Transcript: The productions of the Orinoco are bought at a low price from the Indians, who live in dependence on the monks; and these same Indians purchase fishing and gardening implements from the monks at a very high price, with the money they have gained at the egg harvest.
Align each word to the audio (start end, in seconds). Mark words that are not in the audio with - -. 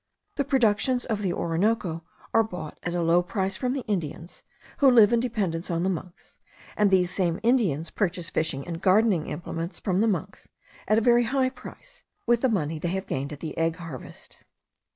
The 0.37 0.43
productions 0.43 1.05
of 1.05 1.21
the 1.21 1.31
Orinoco 1.31 2.03
are 2.33 2.41
bought 2.41 2.79
at 2.81 2.95
a 2.95 3.03
low 3.03 3.21
price 3.21 3.55
from 3.55 3.73
the 3.73 3.83
Indians, 3.83 4.41
who 4.79 4.89
live 4.89 5.13
in 5.13 5.19
dependence 5.19 5.69
on 5.69 5.83
the 5.83 5.91
monks; 5.91 6.39
and 6.75 6.89
these 6.89 7.11
same 7.11 7.39
Indians 7.43 7.91
purchase 7.91 8.31
fishing 8.31 8.65
and 8.65 8.81
gardening 8.81 9.27
implements 9.27 9.77
from 9.79 10.01
the 10.01 10.07
monks 10.07 10.47
at 10.87 10.97
a 10.97 11.01
very 11.01 11.25
high 11.25 11.49
price, 11.51 12.03
with 12.25 12.41
the 12.41 12.49
money 12.49 12.79
they 12.79 12.87
have 12.87 13.05
gained 13.05 13.31
at 13.31 13.41
the 13.41 13.55
egg 13.59 13.75
harvest. 13.75 14.39